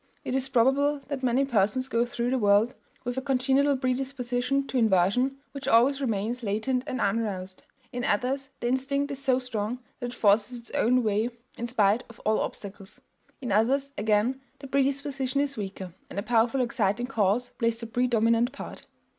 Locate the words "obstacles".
12.39-12.99